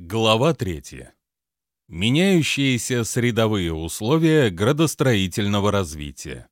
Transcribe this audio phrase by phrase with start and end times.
[0.00, 1.08] Глава 3.
[1.88, 6.48] Меняющиеся средовые условия градостроительного развития.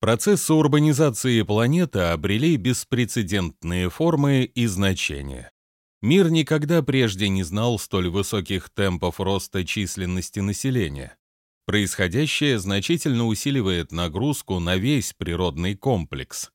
[0.00, 5.52] Процессы урбанизации планеты обрели беспрецедентные формы и значения.
[6.00, 11.18] Мир никогда прежде не знал столь высоких темпов роста численности населения.
[11.66, 16.50] Происходящее значительно усиливает нагрузку на весь природный комплекс.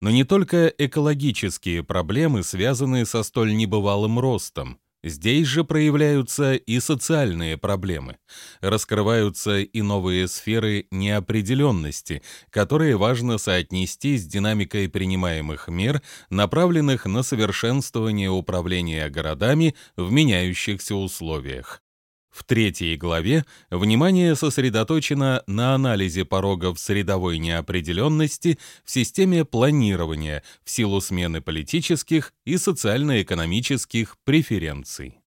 [0.00, 4.78] Но не только экологические проблемы связаны со столь небывалым ростом.
[5.02, 8.18] Здесь же проявляются и социальные проблемы.
[8.60, 18.30] Раскрываются и новые сферы неопределенности, которые важно соотнести с динамикой принимаемых мер, направленных на совершенствование
[18.30, 21.82] управления городами в меняющихся условиях.
[22.30, 31.00] В третьей главе внимание сосредоточено на анализе порогов средовой неопределенности в системе планирования в силу
[31.00, 35.20] смены политических и социально-экономических преференций.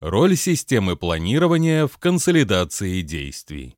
[0.00, 3.76] Роль системы планирования в консолидации действий.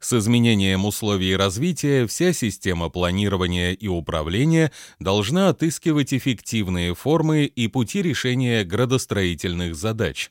[0.00, 8.00] С изменением условий развития вся система планирования и управления должна отыскивать эффективные формы и пути
[8.00, 10.30] решения градостроительных задач.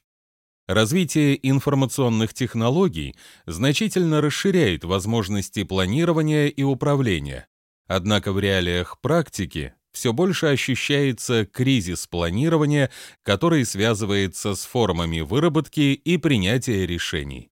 [0.68, 7.48] Развитие информационных технологий значительно расширяет возможности планирования и управления.
[7.88, 12.90] Однако в реалиях практики все больше ощущается кризис планирования,
[13.22, 17.50] который связывается с формами выработки и принятия решений.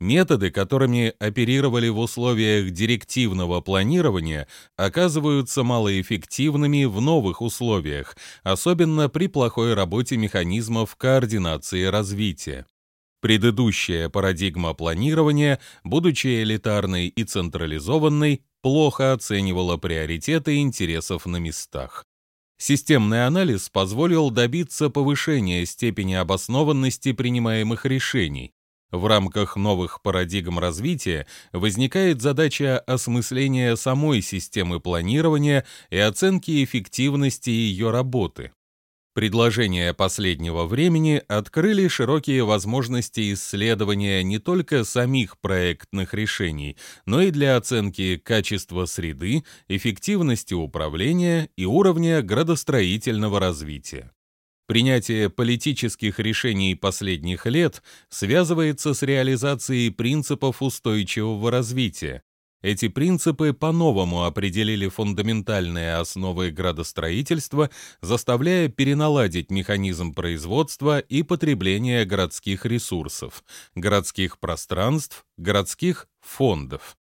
[0.00, 9.74] Методы, которыми оперировали в условиях директивного планирования, оказываются малоэффективными в новых условиях, особенно при плохой
[9.74, 12.64] работе механизмов координации развития.
[13.20, 22.06] Предыдущая парадигма планирования, будучи элитарной и централизованной, плохо оценивала приоритеты интересов на местах.
[22.56, 28.54] Системный анализ позволил добиться повышения степени обоснованности принимаемых решений,
[28.90, 37.90] в рамках новых парадигм развития возникает задача осмысления самой системы планирования и оценки эффективности ее
[37.90, 38.52] работы.
[39.12, 46.76] Предложения последнего времени открыли широкие возможности исследования не только самих проектных решений,
[47.06, 54.12] но и для оценки качества среды, эффективности управления и уровня градостроительного развития.
[54.70, 62.22] Принятие политических решений последних лет связывается с реализацией принципов устойчивого развития.
[62.62, 67.68] Эти принципы по-новому определили фундаментальные основы градостроительства,
[68.00, 73.42] заставляя переналадить механизм производства и потребления городских ресурсов,
[73.74, 76.96] городских пространств, городских фондов.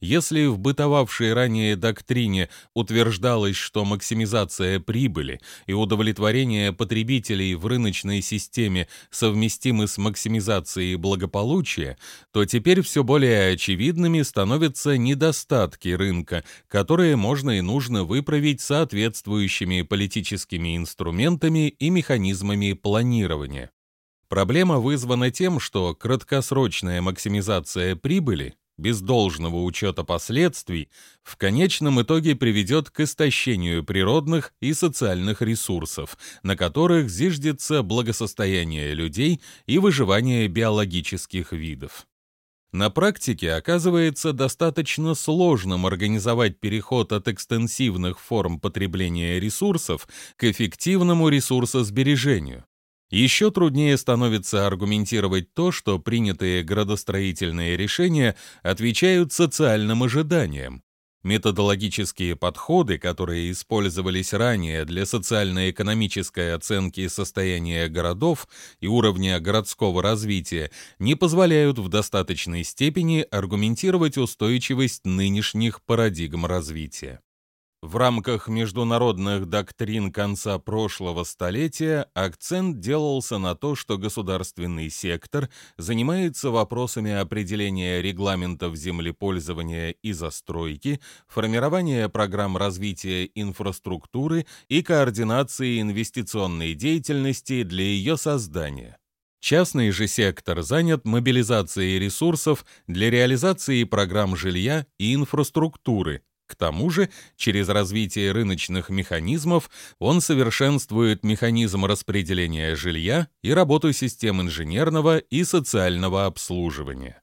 [0.00, 8.88] Если в бытовавшей ранее доктрине утверждалось, что максимизация прибыли и удовлетворение потребителей в рыночной системе
[9.10, 11.98] совместимы с максимизацией благополучия,
[12.32, 20.78] то теперь все более очевидными становятся недостатки рынка, которые можно и нужно выправить соответствующими политическими
[20.78, 23.70] инструментами и механизмами планирования.
[24.30, 30.88] Проблема вызвана тем, что краткосрочная максимизация прибыли без должного учета последствий,
[31.22, 39.40] в конечном итоге приведет к истощению природных и социальных ресурсов, на которых зиждется благосостояние людей
[39.66, 42.06] и выживание биологических видов.
[42.72, 52.64] На практике оказывается достаточно сложным организовать переход от экстенсивных форм потребления ресурсов к эффективному ресурсосбережению.
[53.10, 60.84] Еще труднее становится аргументировать то, что принятые градостроительные решения отвечают социальным ожиданиям.
[61.22, 68.48] Методологические подходы, которые использовались ранее для социально-экономической оценки состояния городов
[68.78, 77.20] и уровня городского развития, не позволяют в достаточной степени аргументировать устойчивость нынешних парадигм развития.
[77.82, 85.48] В рамках международных доктрин конца прошлого столетия акцент делался на то, что государственный сектор
[85.78, 97.62] занимается вопросами определения регламентов землепользования и застройки, формирования программ развития инфраструктуры и координации инвестиционной деятельности
[97.62, 98.98] для ее создания.
[99.40, 107.08] Частный же сектор занят мобилизацией ресурсов для реализации программ жилья и инфраструктуры, к тому же,
[107.36, 109.70] через развитие рыночных механизмов
[110.00, 117.22] он совершенствует механизм распределения жилья и работу систем инженерного и социального обслуживания.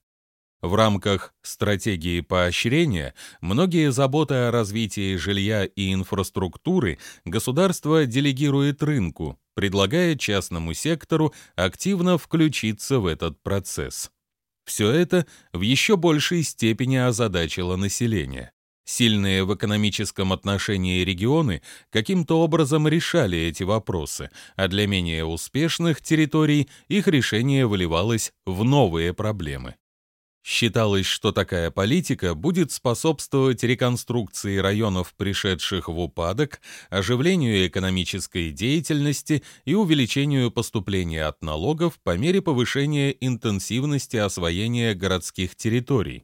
[0.61, 10.15] В рамках стратегии поощрения многие заботы о развитии жилья и инфраструктуры государство делегирует рынку, предлагая
[10.15, 14.09] частному сектору активно включиться в этот процесс.
[14.65, 18.51] Все это в еще большей степени озадачило население.
[18.89, 26.69] Сильные в экономическом отношении регионы каким-то образом решали эти вопросы, а для менее успешных территорий
[26.87, 29.75] их решение выливалось в новые проблемы.
[30.41, 39.73] Считалось, что такая политика будет способствовать реконструкции районов, пришедших в упадок, оживлению экономической деятельности и
[39.73, 46.23] увеличению поступления от налогов по мере повышения интенсивности освоения городских территорий.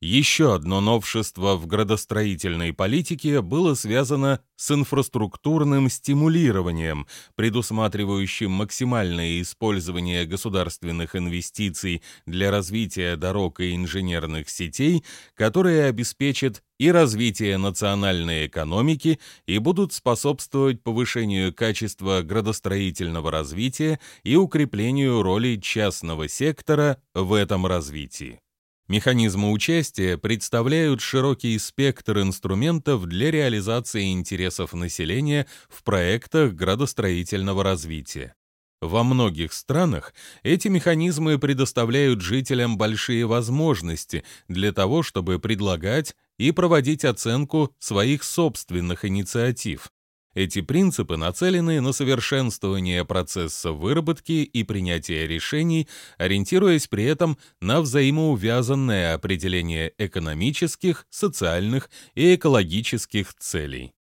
[0.00, 7.06] Еще одно новшество в градостроительной политике было связано с инфраструктурным стимулированием,
[7.36, 15.04] предусматривающим максимальное использование государственных инвестиций для развития дорог и инженерных сетей,
[15.34, 25.22] которые обеспечат и развитие национальной экономики и будут способствовать повышению качества градостроительного развития и укреплению
[25.22, 28.43] роли частного сектора в этом развитии.
[28.86, 38.34] Механизмы участия представляют широкий спектр инструментов для реализации интересов населения в проектах градостроительного развития.
[38.82, 47.06] Во многих странах эти механизмы предоставляют жителям большие возможности для того, чтобы предлагать и проводить
[47.06, 49.90] оценку своих собственных инициатив,
[50.34, 55.88] эти принципы нацелены на совершенствование процесса выработки и принятия решений,
[56.18, 63.92] ориентируясь при этом на взаимоувязанное определение экономических, социальных и экологических целей.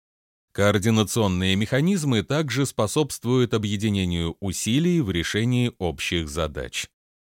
[0.52, 6.88] Координационные механизмы также способствуют объединению усилий в решении общих задач.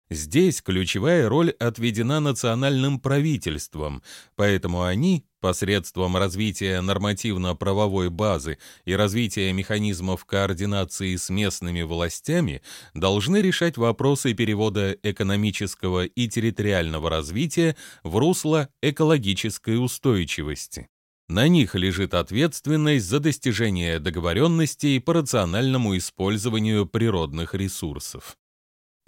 [0.08, 4.02] Здесь ключевая роль отведена национальным правительствам,
[4.35, 12.62] поэтому они, посредством развития нормативно-правовой базы и развития механизмов координации с местными властями,
[12.94, 20.88] должны решать вопросы перевода экономического и территориального развития в русло экологической устойчивости.
[21.31, 28.37] На них лежит ответственность за достижение договоренностей по рациональному использованию природных ресурсов.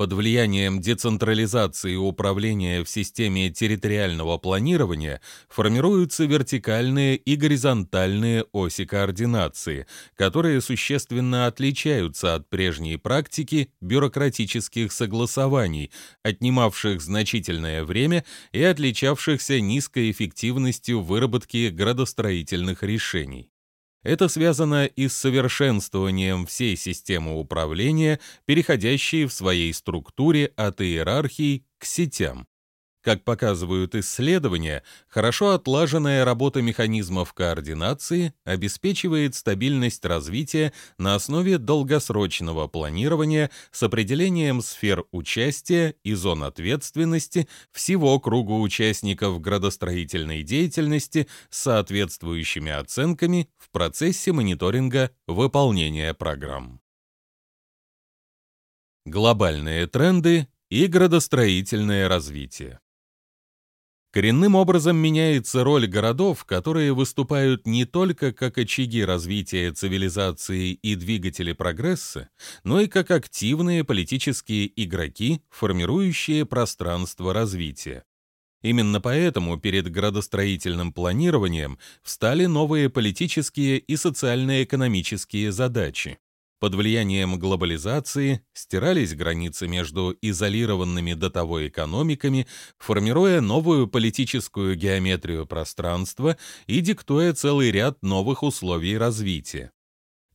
[0.03, 10.61] Под влиянием децентрализации управления в системе территориального планирования формируются вертикальные и горизонтальные оси координации, которые
[10.61, 15.93] существенно отличаются от прежней практики бюрократических согласований,
[16.25, 23.52] отнимавших значительное время и отличавшихся низкой эффективностью выработки градостроительных решений.
[24.03, 31.85] Это связано и с совершенствованием всей системы управления, переходящей в своей структуре от иерархии к
[31.85, 32.47] сетям.
[33.03, 43.51] Как показывают исследования, хорошо отлаженная работа механизмов координации обеспечивает стабильность развития на основе долгосрочного планирования
[43.73, 53.51] с определением сфер участия и зон ответственности всего круга участников градостроительной деятельности с соответствующими оценками
[53.59, 56.81] в процессе мониторинга выполнения программ.
[59.07, 62.82] Глобальные тренды и градостроительное развитие.
[64.13, 71.55] Коренным образом меняется роль городов, которые выступают не только как очаги развития цивилизации и двигатели
[71.55, 72.29] прогресса,
[72.63, 78.05] но и как активные политические игроки, формирующие пространство развития.
[78.61, 86.19] Именно поэтому перед градостроительным планированием встали новые политические и социально-экономические задачи.
[86.63, 92.47] Под влиянием глобализации стирались границы между изолированными до того экономиками,
[92.79, 96.37] формируя новую политическую геометрию пространства
[96.69, 99.73] и диктуя целый ряд новых условий развития.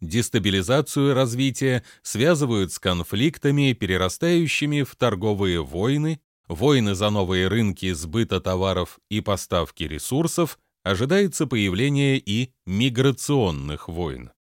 [0.01, 6.19] Дестабилизацию развития связывают с конфликтами, перерастающими в торговые войны,
[6.49, 14.31] войны за новые рынки сбыта товаров и поставки ресурсов, ожидается появление и миграционных войн.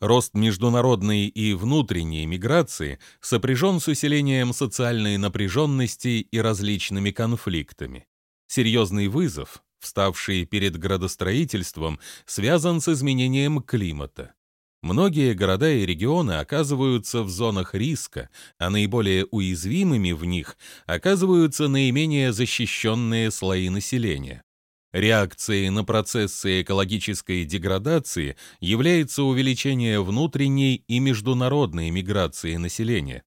[0.00, 8.06] Рост международной и внутренней миграции сопряжен с усилением социальной напряженности и различными конфликтами.
[8.46, 14.34] Серьезный вызов, вставший перед градостроительством, связан с изменением климата.
[14.82, 22.34] Многие города и регионы оказываются в зонах риска, а наиболее уязвимыми в них оказываются наименее
[22.34, 24.44] защищенные слои населения.
[24.92, 33.22] Реакцией на процессы экологической деградации является увеличение внутренней и международной миграции населения.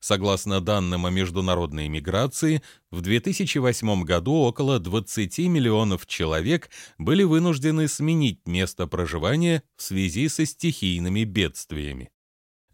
[0.00, 6.68] Согласно данным о международной миграции, в 2008 году около 20 миллионов человек
[6.98, 12.10] были вынуждены сменить место проживания в связи со стихийными бедствиями.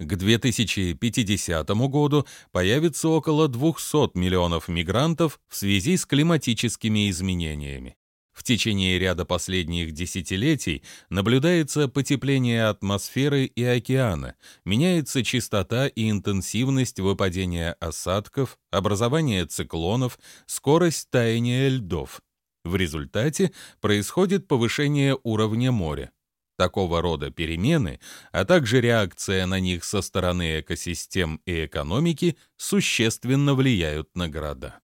[0.00, 7.97] К 2050 году появится около 200 миллионов мигрантов в связи с климатическими изменениями.
[8.40, 17.75] В течение ряда последних десятилетий наблюдается потепление атмосферы и океана, меняется частота и интенсивность выпадения
[17.80, 22.23] осадков, образование циклонов, скорость таяния льдов.
[22.64, 26.11] В результате происходит повышение уровня моря.
[26.56, 28.00] Такого рода перемены,
[28.32, 34.80] а также реакция на них со стороны экосистем и экономики существенно влияют на города.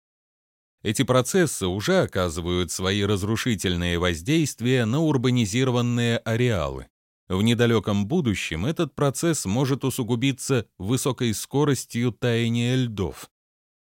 [0.84, 6.88] Эти процессы уже оказывают свои разрушительные воздействия на урбанизированные ареалы.
[7.26, 13.30] В недалеком будущем этот процесс может усугубиться высокой скоростью таяния льдов.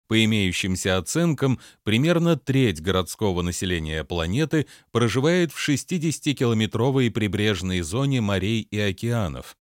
[0.10, 8.78] По имеющимся оценкам, примерно треть городского населения планеты проживает в 60-километровой прибрежной зоне морей и
[8.78, 9.56] океанов.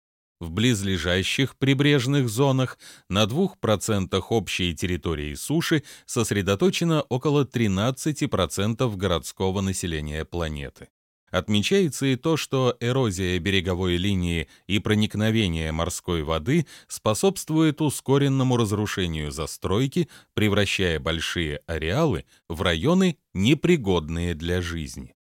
[0.45, 10.89] В близлежащих прибрежных зонах на 2% общей территории суши сосредоточено около 13% городского населения планеты.
[11.31, 20.11] Отмечается и то, что эрозия береговой линии и проникновение морской воды способствует ускоренному разрушению застройки,
[20.35, 25.15] превращая большие ареалы в районы, непригодные для жизни.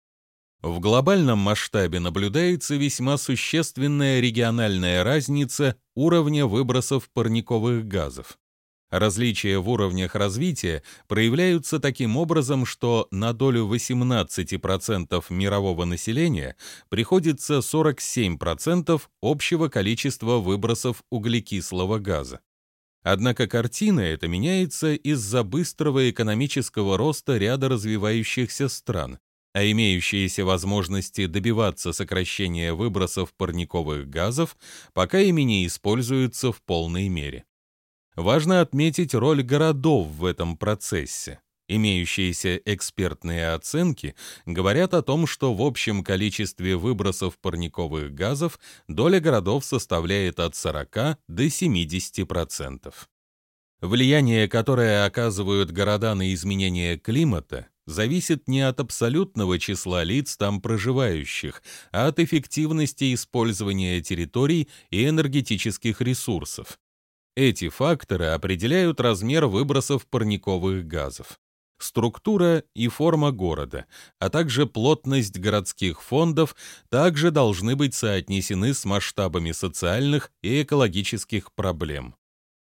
[0.62, 8.38] В глобальном масштабе наблюдается весьма существенная региональная разница уровня выбросов парниковых газов.
[8.92, 16.56] Различия в уровнях развития проявляются таким образом, что на долю 18% мирового населения
[16.90, 22.42] приходится 47% общего количества выбросов углекислого газа.
[23.02, 29.18] Однако картина эта меняется из-за быстрого экономического роста ряда развивающихся стран,
[29.54, 34.58] а имеющиеся возможности добиваться сокращения выбросов парниковых газов
[34.94, 37.46] пока ими не используются в полной мере.
[38.16, 41.40] Важно отметить роль городов в этом процессе.
[41.68, 44.14] Имеющиеся экспертные оценки
[44.46, 51.18] говорят о том, что в общем количестве выбросов парниковых газов доля городов составляет от 40
[51.30, 52.94] до 70%.
[53.80, 61.62] Влияние, которое оказывают города на изменение климата, зависит не от абсолютного числа лиц там проживающих,
[61.92, 66.80] а от эффективности использования территорий и энергетических ресурсов.
[67.36, 71.40] Эти факторы определяют размер выбросов парниковых газов
[71.84, 73.86] структура и форма города,
[74.20, 76.56] а также плотность городских фондов
[76.90, 82.16] также должны быть соотнесены с масштабами социальных и экологических проблем.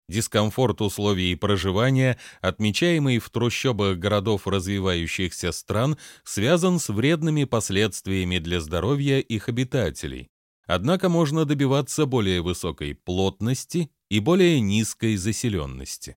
[0.09, 9.19] Дискомфорт условий проживания, отмечаемый в трущобах городов развивающихся стран, связан с вредными последствиями для здоровья
[9.19, 10.29] их обитателей.
[10.67, 16.17] Однако можно добиваться более высокой плотности и более низкой заселенности.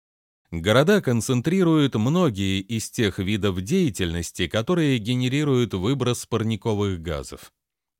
[0.52, 7.52] Города концентрируют многие из тех видов деятельности, которые генерируют выброс парниковых газов.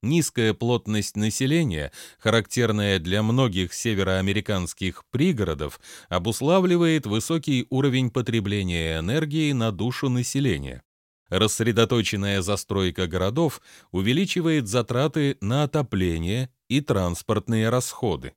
[0.02, 10.08] Низкая плотность населения, характерная для многих североамериканских пригородов, обуславливает высокий уровень потребления энергии на душу
[10.08, 10.84] населения.
[11.28, 18.34] Рассредоточенная застройка городов увеличивает затраты на отопление и транспортные расходы.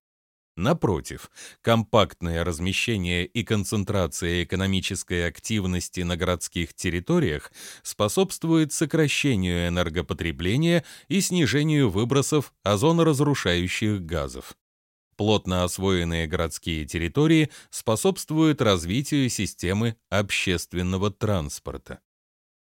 [0.57, 1.31] Напротив,
[1.63, 7.51] компактное размещение и концентрация экономической активности на городских территориях
[7.83, 14.55] способствует сокращению энергопотребления и снижению выбросов озоноразрушающих газов.
[15.17, 22.01] Плотно освоенные городские территории способствуют развитию системы общественного транспорта.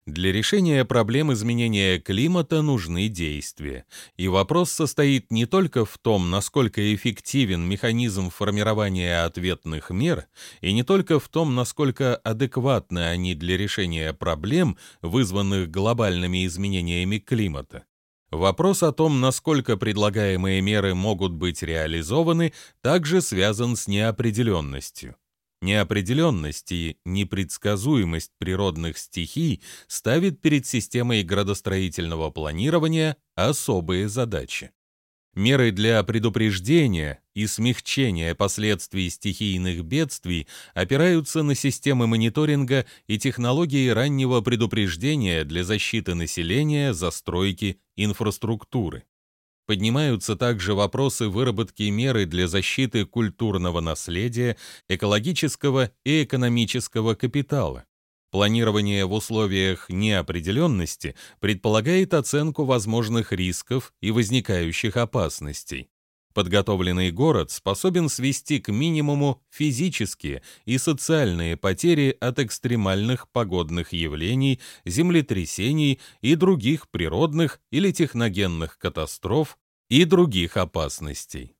[0.09, 3.85] Для решения проблем изменения климата нужны действия.
[4.17, 10.25] И вопрос состоит не только в том, насколько эффективен механизм формирования ответных мер,
[10.61, 17.83] и не только в том, насколько адекватны они для решения проблем, вызванных глобальными изменениями климата.
[18.31, 25.18] Вопрос о том, насколько предлагаемые меры могут быть реализованы, также связан с неопределенностью.
[25.61, 34.71] Неопределенность и непредсказуемость природных стихий ставит перед системой градостроительного планирования особые задачи.
[35.35, 44.41] Меры для предупреждения и смягчения последствий стихийных бедствий опираются на системы мониторинга и технологии раннего
[44.41, 49.03] предупреждения для защиты населения, застройки, инфраструктуры.
[49.69, 54.57] Поднимаются также вопросы выработки меры для защиты культурного наследия,
[54.87, 57.85] экологического и экономического капитала.
[58.31, 65.91] Планирование в условиях неопределенности предполагает оценку возможных рисков и возникающих опасностей.
[66.33, 75.99] Подготовленный город способен свести к минимуму физические и социальные потери от экстремальных погодных явлений, землетрясений
[76.21, 79.58] и других природных или техногенных катастроф
[79.89, 81.55] и других опасностей.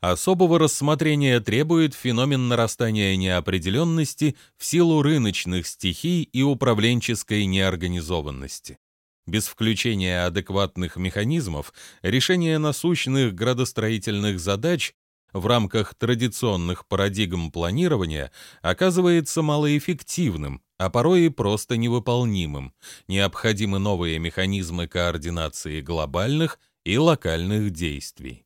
[0.00, 8.78] Особого рассмотрения требует феномен нарастания неопределенности в силу рыночных стихий и управленческой неорганизованности.
[9.26, 11.72] Без включения адекватных механизмов
[12.02, 14.94] решение насущных градостроительных задач
[15.32, 22.74] в рамках традиционных парадигм планирования оказывается малоэффективным, а порой и просто невыполнимым.
[23.08, 28.44] Необходимы новые механизмы координации глобальных и локальных действий.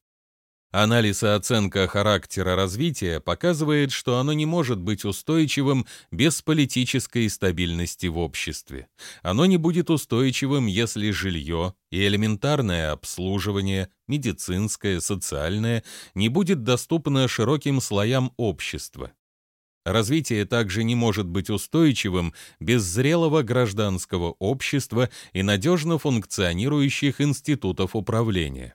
[0.71, 8.07] Анализ и оценка характера развития показывает, что оно не может быть устойчивым без политической стабильности
[8.07, 8.88] в обществе.
[9.23, 17.80] Оно не будет устойчивым, если жилье и элементарное обслуживание, медицинское, социальное, не будет доступно широким
[17.80, 19.12] слоям общества.
[19.88, 28.75] Развитие также не может быть устойчивым без зрелого гражданского общества и надежно функционирующих институтов управления.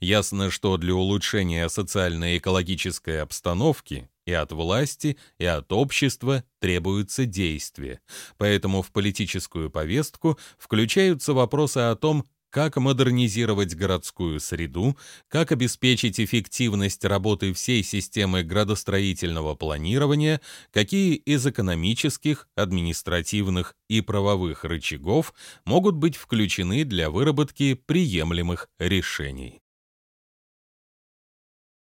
[0.00, 8.00] Ясно, что для улучшения социально-экологической обстановки и от власти, и от общества требуются действия.
[8.36, 14.96] Поэтому в политическую повестку включаются вопросы о том, как модернизировать городскую среду,
[15.28, 20.40] как обеспечить эффективность работы всей системы градостроительного планирования,
[20.70, 29.60] какие из экономических, административных и правовых рычагов могут быть включены для выработки приемлемых решений.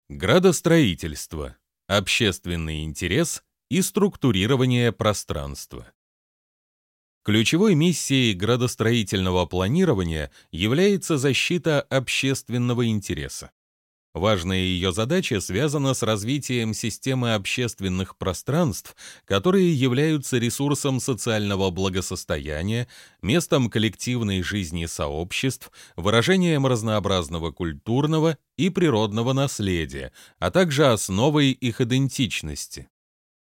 [0.09, 1.55] Градостроительство,
[1.87, 5.91] общественный интерес и структурирование пространства.
[7.29, 13.51] Ключевой миссией градостроительного планирования является защита общественного интереса.
[14.15, 18.95] Важная ее задача связана с развитием системы общественных пространств,
[19.25, 22.87] которые являются ресурсом социального благосостояния,
[23.21, 32.89] местом коллективной жизни сообществ, выражением разнообразного культурного и природного наследия, а также основой их идентичности.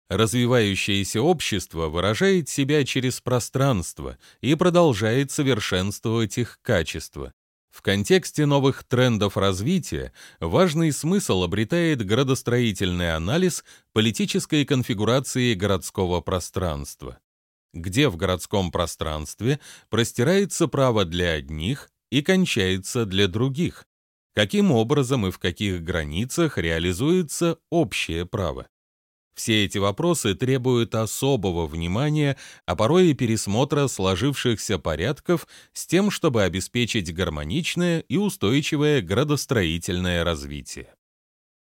[0.09, 7.33] Развивающееся общество выражает себя через пространство и продолжает совершенствовать их качество.
[7.71, 17.19] В контексте новых трендов развития важный смысл обретает градостроительный анализ политической конфигурации городского пространства,
[17.73, 23.85] где в городском пространстве простирается право для одних и кончается для других,
[24.35, 28.67] каким образом и в каких границах реализуется общее право.
[29.35, 36.43] Все эти вопросы требуют особого внимания, а порой и пересмотра сложившихся порядков с тем, чтобы
[36.43, 40.95] обеспечить гармоничное и устойчивое градостроительное развитие.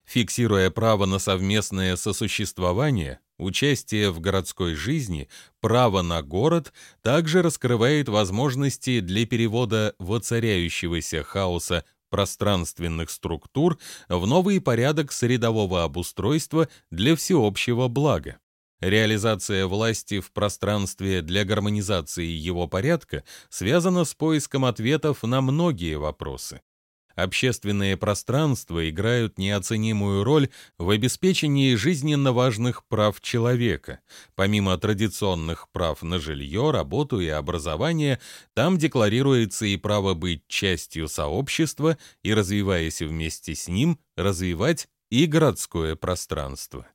[0.05, 5.29] Фиксируя право на совместное сосуществование, участие в городской жизни,
[5.61, 13.79] право на город также раскрывает возможности для перевода воцаряющегося хаоса пространственных структур
[14.11, 18.37] в новый порядок средового обустройства для всеобщего блага.
[18.81, 26.61] Реализация власти в пространстве для гармонизации его порядка связана с поиском ответов на многие вопросы.
[27.15, 30.49] Общественные пространства играют неоценимую роль
[30.79, 34.01] в обеспечении жизненно важных прав человека.
[34.35, 38.21] Помимо традиционных прав на жилье, работу и образование,
[38.55, 45.97] там декларируется и право быть частью сообщества и, развиваясь вместе с ним, развивать и городское
[45.97, 46.87] пространство.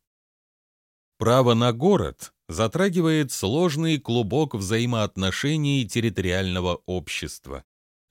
[1.18, 7.64] Право на город затрагивает сложный клубок взаимоотношений территориального общества.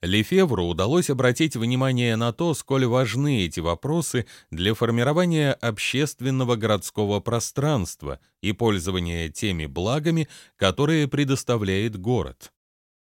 [0.03, 8.19] Лефевру удалось обратить внимание на то, сколь важны эти вопросы для формирования общественного городского пространства
[8.41, 12.51] и пользования теми благами, которые предоставляет город.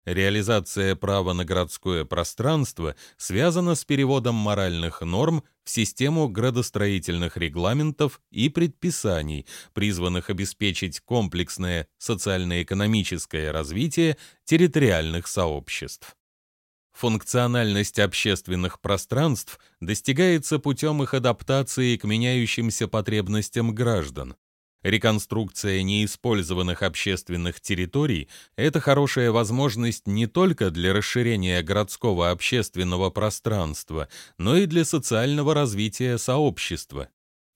[0.04, 8.50] Реализация права на городское пространство связана с переводом моральных норм в систему градостроительных регламентов и
[8.50, 16.18] предписаний, призванных обеспечить комплексное социально-экономическое развитие территориальных сообществ.
[16.94, 24.36] Функциональность общественных пространств достигается путем их адаптации к меняющимся потребностям граждан.
[24.84, 34.08] Реконструкция неиспользованных общественных территорий– это хорошая возможность не только для расширения городского общественного пространства,
[34.40, 37.10] но и для социального развития сообщества.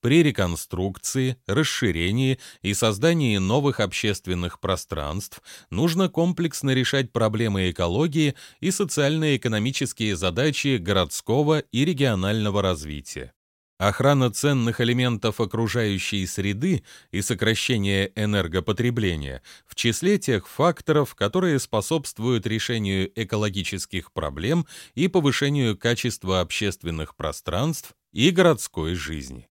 [0.05, 5.41] При реконструкции, расширении и создании новых общественных пространств
[5.71, 13.33] нужно комплексно решать проблемы экологии и социально-экономические задачи городского и регионального развития.
[13.79, 23.11] Охрана ценных элементов окружающей среды и сокращение энергопотребления в числе тех факторов, которые способствуют решению
[23.19, 29.49] экологических проблем и повышению качества общественных пространств и городской жизни.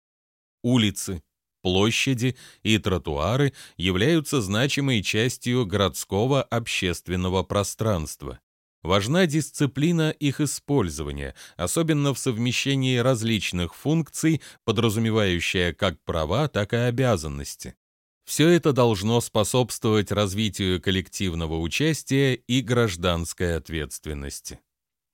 [0.63, 1.23] Улицы,
[1.61, 8.39] площади и тротуары являются значимой частью городского общественного пространства.
[8.83, 17.75] Важна дисциплина их использования, особенно в совмещении различных функций, подразумевающая как права, так и обязанности.
[18.25, 24.59] Все это должно способствовать развитию коллективного участия и гражданской ответственности.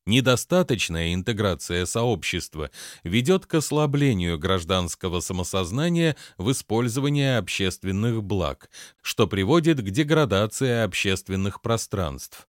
[0.08, 2.72] Недостаточная интеграция сообщества
[3.04, 8.70] ведет к ослаблению гражданского самосознания в использовании общественных благ,
[9.02, 12.48] что приводит к деградации общественных пространств.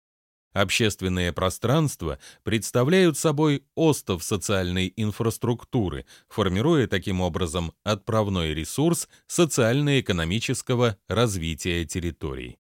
[0.52, 12.58] Общественные пространства представляют собой остов социальной инфраструктуры, формируя таким образом отправной ресурс социально-экономического развития территорий.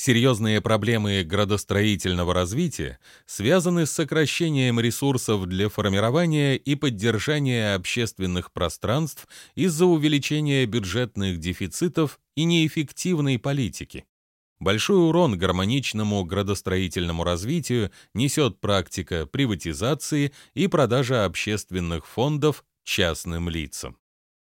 [0.00, 9.86] Серьезные проблемы градостроительного развития связаны с сокращением ресурсов для формирования и поддержания общественных пространств из-за
[9.86, 14.04] увеличения бюджетных дефицитов и неэффективной политики.
[14.60, 23.98] Большой урон гармоничному градостроительному развитию несет практика приватизации и продажа общественных фондов частным лицам.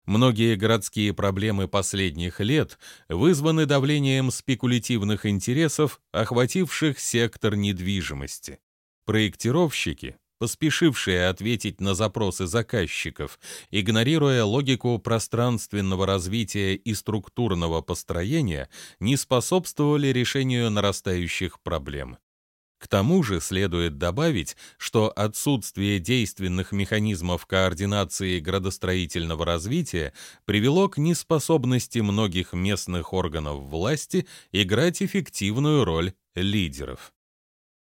[0.06, 2.78] Многие городские проблемы последних лет
[3.10, 8.60] вызваны давлением спекулятивных интересов, охвативших сектор недвижимости.
[9.06, 13.40] Проектировщики поспешившие ответить на запросы заказчиков,
[13.72, 22.18] игнорируя логику пространственного развития и структурного построения, не способствовали решению нарастающих проблем.
[22.78, 30.14] К тому же следует добавить, что отсутствие действенных механизмов координации градостроительного развития
[30.46, 37.14] привело к неспособности многих местных органов власти играть эффективную роль лидеров.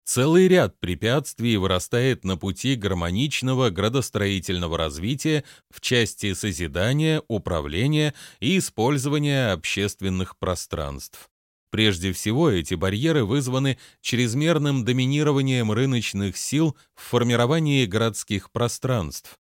[0.05, 9.51] Целый ряд препятствий вырастает на пути гармоничного градостроительного развития в части созидания, управления и использования
[9.51, 11.31] общественных пространств.
[11.75, 19.37] Прежде всего, эти барьеры вызваны чрезмерным доминированием рыночных сил в формировании городских пространств.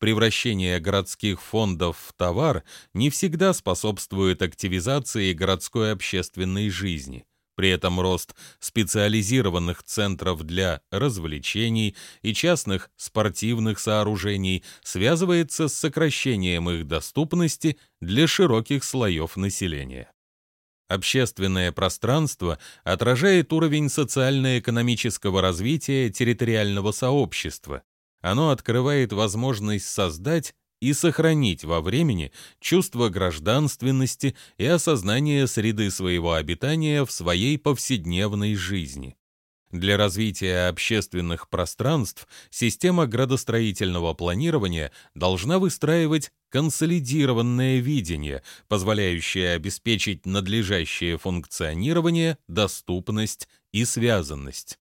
[0.00, 2.64] Превращение городских фондов в товар
[2.94, 7.26] не всегда способствует активизации городской общественной жизни.
[7.54, 16.88] При этом рост специализированных центров для развлечений и частных спортивных сооружений связывается с сокращением их
[16.88, 20.10] доступности для широких слоев населения.
[20.88, 27.82] Общественное пространство отражает уровень социально-экономического развития территориального сообщества.
[28.22, 37.04] Оно открывает возможность создать и сохранить во времени чувство гражданственности и осознание среды своего обитания
[37.04, 39.17] в своей повседневной жизни.
[39.70, 52.38] Для развития общественных пространств система градостроительного планирования должна выстраивать консолидированное видение, позволяющее обеспечить надлежащее функционирование,
[52.48, 54.78] доступность и связанность.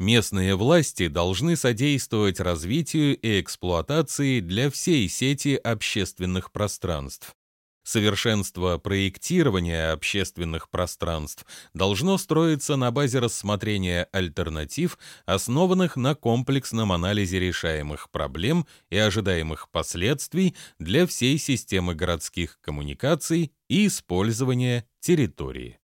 [0.00, 7.36] Местные власти должны содействовать развитию и эксплуатации для всей сети общественных пространств.
[7.84, 18.10] Совершенство проектирования общественных пространств должно строиться на базе рассмотрения альтернатив, основанных на комплексном анализе решаемых
[18.10, 25.78] проблем и ожидаемых последствий для всей системы городских коммуникаций и использования территории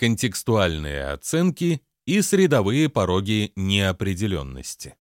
[0.00, 4.96] контекстуальные оценки и средовые пороги неопределенности.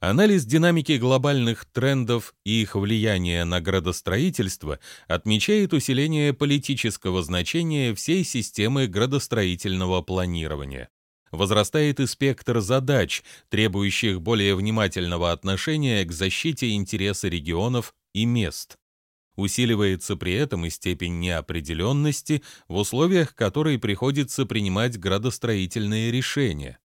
[0.00, 8.86] Анализ динамики глобальных трендов и их влияния на градостроительство отмечает усиление политического значения всей системы
[8.86, 10.88] градостроительного планирования.
[11.32, 18.78] Возрастает и спектр задач, требующих более внимательного отношения к защите интереса регионов и мест.
[19.36, 26.79] Усиливается при этом и степень неопределенности, в условиях которой приходится принимать градостроительные решения.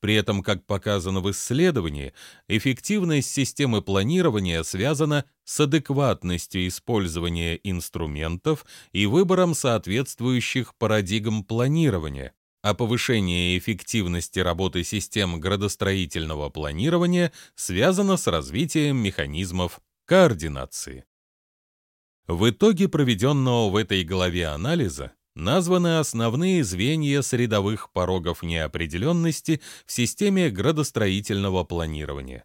[0.00, 2.14] При этом, как показано в исследовании,
[2.48, 12.32] эффективность системы планирования связана с адекватностью использования инструментов и выбором соответствующих парадигм планирования,
[12.62, 21.04] а повышение эффективности работы систем градостроительного планирования связано с развитием механизмов координации.
[22.26, 30.50] В итоге проведенного в этой главе анализа названы основные звенья средовых порогов неопределенности в системе
[30.50, 32.44] градостроительного планирования.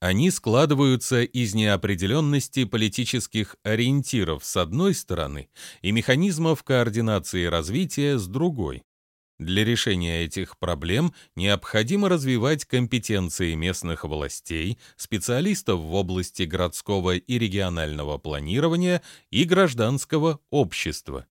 [0.00, 5.48] Они складываются из неопределенности политических ориентиров с одной стороны
[5.80, 8.82] и механизмов координации развития с другой.
[9.38, 18.18] Для решения этих проблем необходимо развивать компетенции местных властей, специалистов в области городского и регионального
[18.18, 21.26] планирования и гражданского общества.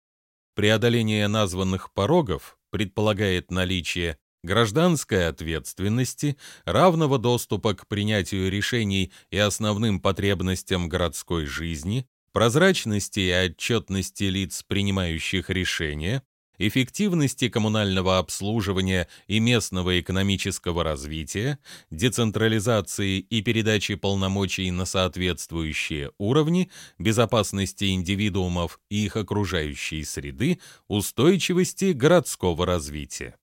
[0.56, 10.88] Преодоление названных порогов предполагает наличие гражданской ответственности, равного доступа к принятию решений и основным потребностям
[10.88, 16.24] городской жизни, прозрачности и отчетности лиц, принимающих решения,
[16.60, 21.58] эффективности коммунального обслуживания и местного экономического развития,
[21.90, 26.70] децентрализации и передачи полномочий на соответствующие уровни,
[27.00, 33.36] безопасности индивидуумов и их окружающей среды, устойчивости городского развития.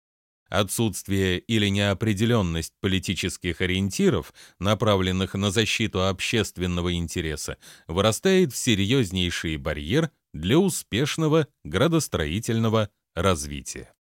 [0.48, 10.59] Отсутствие или неопределенность политических ориентиров, направленных на защиту общественного интереса, вырастает в серьезнейший барьер для
[10.59, 13.95] успешного градостроительного развития.